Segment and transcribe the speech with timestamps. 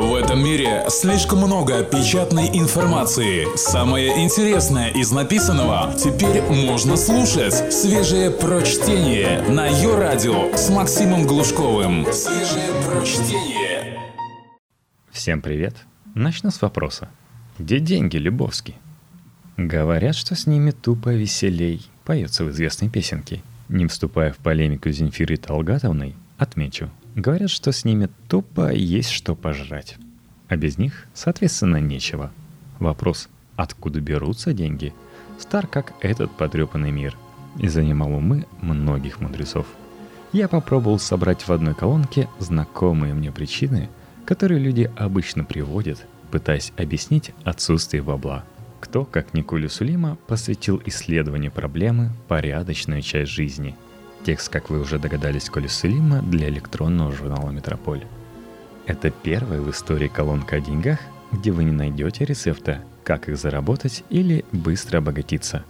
[0.00, 3.54] В этом мире слишком много печатной информации.
[3.54, 7.70] Самое интересное из написанного теперь можно слушать.
[7.70, 12.06] Свежее прочтение на ее радио с Максимом Глушковым.
[12.14, 14.00] Свежее прочтение.
[15.10, 15.76] Всем привет.
[16.14, 17.10] Начну с вопроса.
[17.58, 18.76] Где деньги, Любовский?
[19.58, 23.42] Говорят, что с ними тупо веселей, поется в известной песенке.
[23.68, 29.34] Не вступая в полемику с Земфирой Талгатовной, отмечу, говорят, что с ними тупо есть что
[29.34, 29.96] пожрать.
[30.48, 32.32] А без них, соответственно, нечего.
[32.78, 34.92] Вопрос, откуда берутся деньги,
[35.38, 37.16] стар как этот потрепанный мир
[37.58, 39.66] и занимал умы многих мудрецов.
[40.32, 43.88] Я попробовал собрать в одной колонке знакомые мне причины,
[44.24, 48.44] которые люди обычно приводят, пытаясь объяснить отсутствие бабла–
[48.80, 53.76] кто, как Николя Сулима, посвятил исследованию проблемы порядочную часть жизни.
[54.24, 58.04] Текст, как вы уже догадались, Коля Сулима для электронного журнала «Метрополь».
[58.86, 60.98] Это первая в истории колонка о деньгах,
[61.32, 65.64] где вы не найдете рецепта, как их заработать или быстро обогатиться.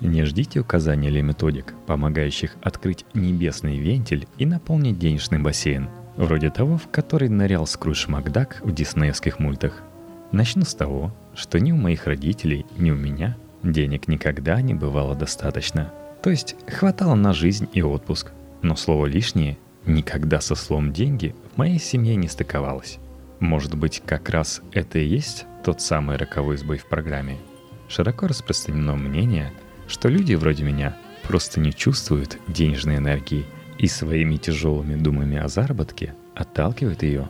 [0.00, 6.78] Не ждите указаний или методик, помогающих открыть небесный вентиль и наполнить денежный бассейн, вроде того,
[6.78, 9.82] в который нырял Скрудж Макдак в диснеевских мультах.
[10.30, 15.14] Начну с того, что ни у моих родителей, ни у меня денег никогда не бывало
[15.16, 15.92] достаточно.
[16.26, 18.32] То есть хватало на жизнь и отпуск.
[18.60, 22.98] Но слово «лишнее» никогда со словом «деньги» в моей семье не стыковалось.
[23.38, 27.38] Может быть, как раз это и есть тот самый роковой сбой в программе.
[27.86, 29.52] Широко распространено мнение,
[29.86, 33.44] что люди вроде меня просто не чувствуют денежной энергии
[33.78, 37.28] и своими тяжелыми думами о заработке отталкивают ее.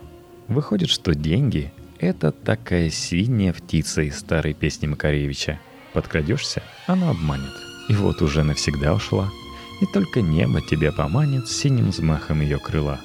[0.48, 5.60] Выходит, что деньги это такая синяя птица из старой песни Макаревича.
[5.92, 7.65] Подкрадешься, она обманет.
[7.88, 9.30] И вот уже навсегда ушла.
[9.80, 13.00] И только небо тебя поманит синим взмахом ее крыла.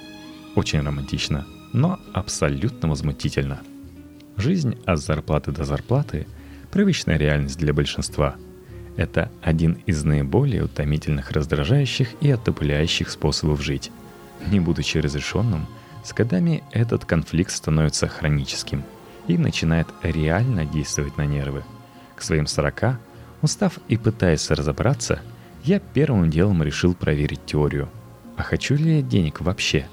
[0.55, 3.59] Очень романтично, но абсолютно возмутительно.
[4.37, 6.27] Жизнь от зарплаты до зарплаты–
[6.71, 8.35] привычная реальность для большинства.
[8.95, 13.91] Это один из наиболее утомительных, раздражающих и отопляющих способов жить.
[14.49, 15.67] Не будучи разрешенным–
[16.03, 18.83] с годами этот конфликт становится хроническим
[19.27, 21.63] и начинает реально действовать на нервы.
[22.15, 22.99] К своим 40,
[23.41, 25.21] устав и пытаясь разобраться,
[25.63, 27.89] я первым делом решил проверить теорию.
[28.37, 29.87] А хочу ли я денег вообще?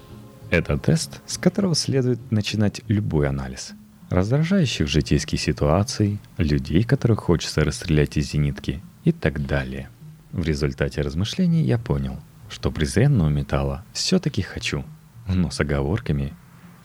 [0.51, 3.73] Это тест, с которого следует начинать любой анализ.
[4.09, 9.91] Раздражающих житейских ситуаций, людей, которых хочется расстрелять из зенитки и так далее.
[10.33, 12.17] В результате размышлений я понял,
[12.49, 14.85] что презренного металла все-таки хочу–
[15.35, 16.35] но с оговорками.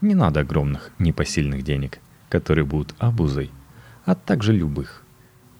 [0.01, 3.51] Не надо огромных непосильных денег, которые будут обузой,
[4.05, 5.02] а также любых.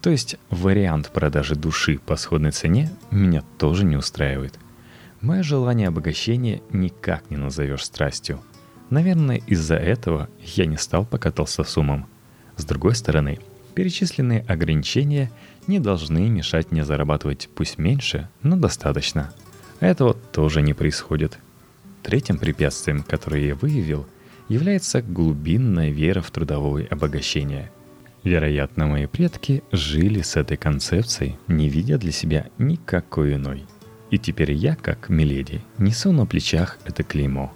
[0.04, 4.60] То есть вариант продажи души по сходной цене меня тоже не устраивает.
[5.22, 8.42] Мое желание обогащения никак не назовешь страстью.
[8.90, 12.06] Наверное, из-за этого я не стал пока толстосумом.
[12.58, 13.40] С другой стороны,
[13.76, 15.32] перечисленные ограничения
[15.68, 19.34] не должны мешать мне зарабатывать пусть меньше, но достаточно.
[19.80, 21.40] Этого тоже не происходит.
[22.02, 24.06] Третьим препятствием, которое я выявил,
[24.50, 27.72] является глубинная вера в трудовое обогащение.
[28.24, 33.66] Вероятно, мои предки жили с этой концепцией, не видя для себя никакой иной.
[34.12, 37.52] И теперь я, как Миледи, несу на плечах это клеймо.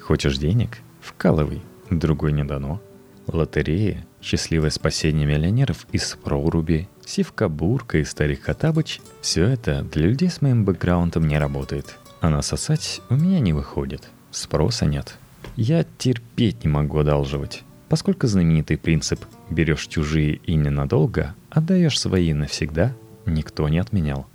[0.00, 0.78] Хочешь денег?
[1.00, 2.80] Вкалывай, другой не дано.
[3.26, 10.28] Лотерея, счастливое спасение миллионеров из проруби, Сивка Бурка и Старик Хатабыч– все это для людей
[10.30, 14.08] с моим бэкграундом не работает– а насосать у меня не выходит.
[14.30, 15.18] Спроса нет.
[15.56, 22.94] Я терпеть не могу одалживать, поскольку знаменитый принцип «берешь чужие и ненадолго, отдаешь свои навсегда»
[23.26, 24.26] никто не отменял.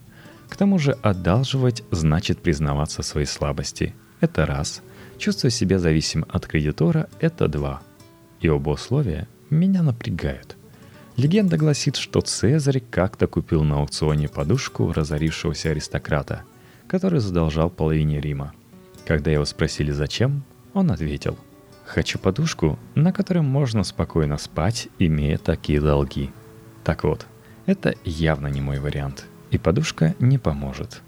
[0.47, 3.95] К тому же одалживать значит признаваться в своей слабости.
[4.21, 4.83] Это раз.
[5.17, 7.81] Чувствовать себя зависим от кредитора– это два.
[8.41, 10.55] И оба условия меня напрягают.
[11.15, 16.43] Легенда гласит, что Цезарь как-то купил на аукционе подушку разорившегося аристократа–
[16.87, 18.53] который задолжал половине Рима.
[19.07, 20.43] Когда его спросили зачем,
[20.75, 21.39] он ответил
[21.87, 26.31] «Хочу подушку, на которой можно спокойно спать, имея такие долги».
[26.83, 27.25] Так вот,
[27.65, 31.01] это явно не мой вариант, и подушка не поможет.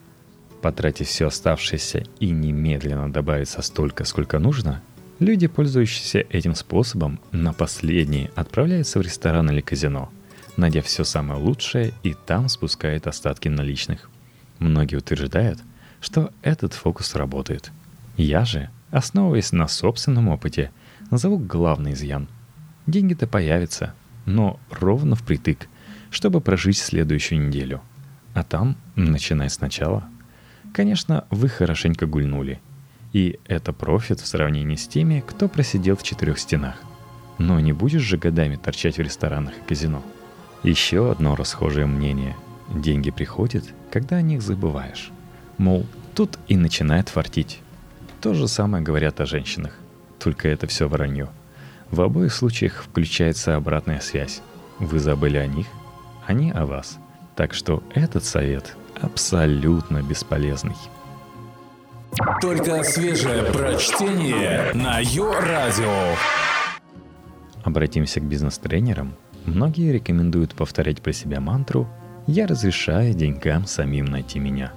[0.61, 4.81] Потратив все оставшееся и немедленно добавиться столько, сколько нужно,
[5.19, 10.09] люди, пользующиеся этим способом, на последние отправляются в ресторан или казино,
[10.55, 14.09] найдя все самое лучшее и там спускают остатки наличных.
[14.59, 15.59] Многие утверждают,
[15.99, 17.71] что этот фокус работает.
[18.15, 20.71] Я же, основываясь на собственном опыте,
[21.11, 22.27] назову главный изъян.
[22.87, 23.93] Деньги-то появятся,
[24.25, 25.67] но ровно впритык,
[26.09, 27.81] чтобы прожить следующую неделю.
[28.33, 30.03] А там, начиная сначала.
[30.73, 32.59] Конечно, вы хорошенько гульнули.
[33.11, 36.75] И это профит в сравнении с теми, кто просидел в четырех стенах.
[37.39, 40.03] Но не будешь же годами торчать в ресторанах и казино.
[40.63, 42.35] Еще одно расхожее мнение.
[42.69, 45.11] Деньги приходят, когда о них забываешь.
[45.57, 47.61] Мол, тут и начинает фартить.
[48.21, 49.73] То же самое говорят о женщинах.
[50.19, 51.29] Только это все вранье.
[51.89, 54.41] В обоих случаях включается обратная связь.
[54.77, 55.67] Вы забыли о них,
[56.27, 56.97] они о вас.
[57.35, 60.75] Так что этот совет абсолютно бесполезный.
[62.41, 66.15] Только свежее прочтение на Йо-Радио.
[67.63, 69.15] Обратимся к бизнес-тренерам.
[69.45, 71.87] Многие рекомендуют повторять про себя мантру
[72.27, 74.73] «Я разрешаю деньгам самим найти меня».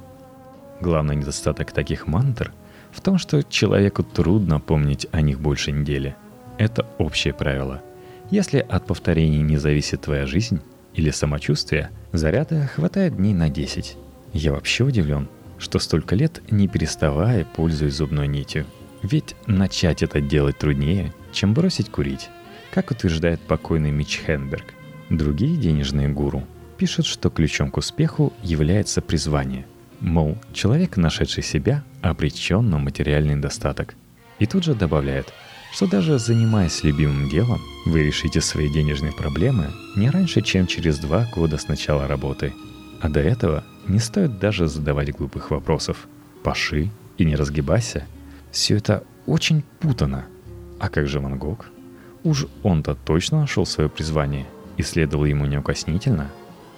[0.80, 2.52] Главный недостаток таких мантр
[2.92, 6.14] в том, что человеку трудно помнить о них больше недели.
[6.58, 7.82] Это общее правило.
[8.30, 10.60] Если от повторений не зависит твоя жизнь
[10.94, 13.96] или самочувствие, заряда хватает дней на 10.
[14.32, 15.28] Я вообще удивлен,
[15.58, 18.66] что столько лет не переставая пользуюсь зубной нитью.
[19.02, 22.28] Ведь начать это делать труднее, чем бросить курить,
[22.72, 24.64] как утверждает покойный Мич Хенберг.
[25.10, 26.44] Другие денежные гуру
[26.78, 29.66] пишут, что ключом к успеху является призвание.
[30.02, 33.94] Мол, человек, нашедший себя, обречен на материальный достаток.
[34.40, 35.32] И тут же добавляет,
[35.72, 41.28] что даже занимаясь любимым делом, вы решите свои денежные проблемы не раньше, чем через два
[41.32, 42.52] года с начала работы.
[43.00, 46.08] А до этого не стоит даже задавать глупых вопросов.
[46.42, 48.04] Паши и не разгибайся.
[48.50, 50.26] Все это очень путано.
[50.80, 51.66] А как же Ван Гог?
[52.24, 54.46] Уж он-то точно нашел свое призвание
[54.76, 56.32] и следовал ему неукоснительно.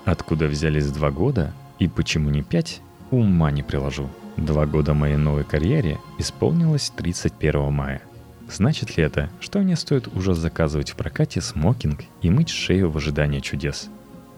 [0.05, 2.83] Откуда взялись два года и почему не пять,
[3.15, 4.09] ума не приложу.
[4.37, 8.03] Два года моей новой карьере исполнилось 31 мая.
[8.51, 12.97] Значит ли это, что мне стоит уже заказывать в прокате смокинг и мыть шею в
[12.97, 13.89] ожидании чудес?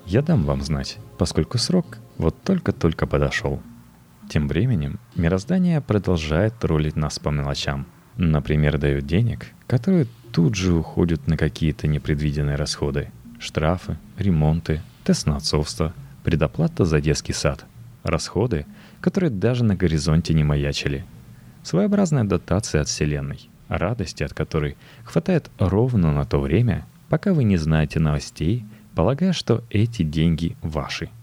[0.07, 3.61] Я дам вам знать, поскольку срок вот только-только подошел.
[4.29, 7.87] Тем временем мироздание продолжает троллить нас по мелочам.
[8.17, 13.11] Например, дает денег, которые тут же уходят на какие-то непредвиденные расходы.
[13.39, 15.93] Штрафы, ремонты, тест на отцовство,
[16.25, 17.65] предоплата за детский сад.
[18.07, 18.67] Расходы,
[19.01, 21.05] которые даже на горизонте не маячили.
[21.63, 27.57] Своеобразная дотация от Вселенной, радости от которой хватает ровно на то время, пока вы не
[27.57, 28.65] знаете новостей,
[28.95, 31.11] полагая, что эти деньги ваши–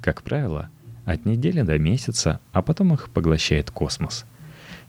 [0.00, 0.70] как правило,
[1.04, 4.24] от недели до месяца, а потом их поглощает космос.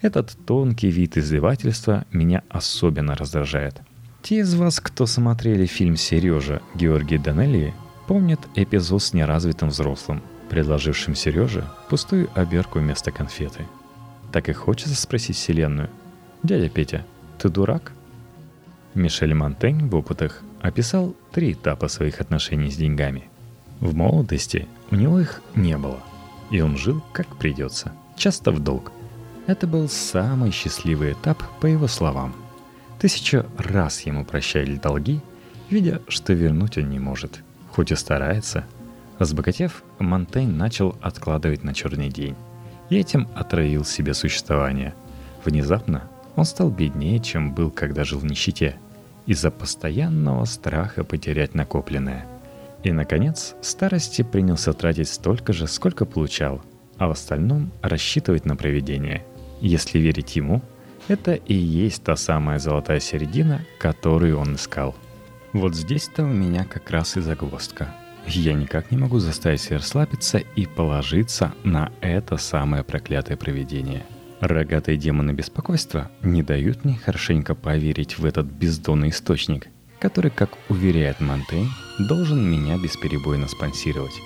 [0.02, 3.82] Этот тонкий вид издевательства меня особенно раздражает.
[4.22, 7.74] Те из вас, кто смотрели фильм «Сережа» Георгий Данелли,
[8.08, 10.22] помнят эпизод с неразвитым взрослым,
[10.52, 13.66] предложившим Сереже пустую оберку вместо конфеты.
[14.34, 15.90] Так и хочется спросить Вселенную.
[16.44, 17.06] «Дядя Петя,
[17.40, 17.94] ты дурак?»
[18.94, 23.30] Мишель Монтень в опытах описал три этапа своих отношений с деньгами.
[23.80, 26.04] В молодости у него их не было,
[26.50, 28.92] и он жил как придется, часто в долг.
[29.48, 32.36] Это был самый счастливый этап, по его словам.
[33.00, 35.22] Тысяча раз ему прощали долги,
[35.70, 37.40] видя, что вернуть он не может,
[37.72, 38.66] хоть и старается.
[39.22, 42.36] Разбогатев, Монтейн начал откладывать на черный день,
[42.90, 44.96] и этим отравил себе существование.
[45.46, 48.78] Внезапно он стал беднее, чем был, когда жил в нищете,
[49.28, 52.26] из-за постоянного страха потерять накопленное–
[52.84, 56.62] и, наконец, старости принялся тратить столько же, сколько получал,
[56.98, 59.24] а в остальном рассчитывать на проведение.
[59.60, 60.64] Если верить ему,
[61.08, 64.96] это и есть та самая золотая середина, которую он искал.
[65.54, 67.94] Вот здесь-то у меня как раз и загвоздка.
[68.28, 74.06] Я никак не могу заставить себя расслабиться и положиться на это самое проклятое проведение.
[74.40, 79.68] Рогатые демоны беспокойства не дают мне хорошенько поверить в этот бездонный источник–
[80.02, 84.20] который, как уверяет Монтейн, должен меня бесперебойно спонсировать.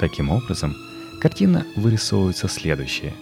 [0.00, 0.74] Таким образом,
[1.20, 3.12] картина вырисовывается следующая.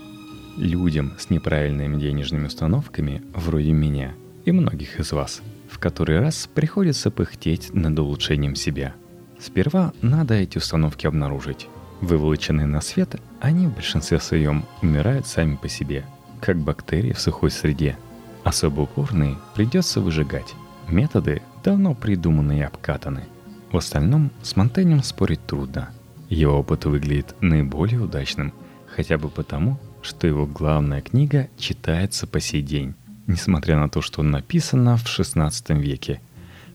[0.56, 7.10] Людям с неправильными денежными установками, вроде меня и многих из вас, в который раз приходится
[7.10, 8.94] пыхтеть над улучшением себя.
[9.40, 11.68] Сперва надо эти установки обнаружить.
[12.00, 16.04] Выволоченные на свет, они в большинстве своем умирают сами по себе,
[16.40, 17.96] как бактерии в сухой среде.
[18.44, 20.54] Особо упорные придется выжигать.
[20.88, 23.24] Методы давно придуманы и обкатаны.
[23.70, 25.90] В остальном с Монтенем спорить трудно.
[26.28, 28.52] Его опыт выглядит наиболее удачным,
[28.86, 32.94] хотя бы потому, что его главная книга читается по сей день,
[33.26, 36.20] несмотря на то, что написана в XVI веке.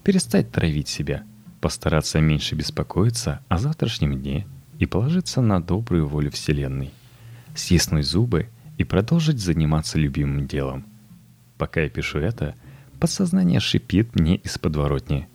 [0.03, 1.23] Перестать травить себя,
[1.63, 4.45] постараться меньше беспокоиться о завтрашнем дне
[4.77, 6.91] и положиться на добрую волю Вселенной.
[7.55, 10.85] Стиснуть зубы и продолжить заниматься любимым делом.
[11.57, 12.53] Пока я пишу это–
[13.03, 15.27] Подсознание шипит мне из подворотни.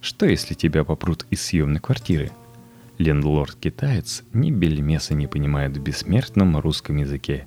[0.00, 2.30] Что если тебя попрут из съемной квартиры?
[2.96, 7.46] Лендлорд-китаец ни бельмеса не понимает в бессмертном русском языке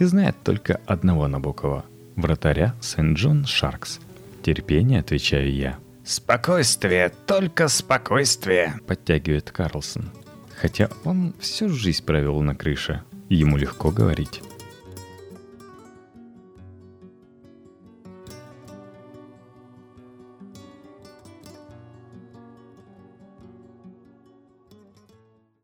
[0.00, 1.84] и знает только одного Набокова–
[2.16, 4.00] вратаря Сент-Джон Шаркс.
[4.42, 5.78] Терпение, отвечаю я.
[6.04, 10.10] «Спокойствие, только спокойствие»,— подтягивает Карлсон.
[10.56, 13.02] Хотя он всю жизнь провел на крыше.
[13.28, 14.42] Ему легко говорить.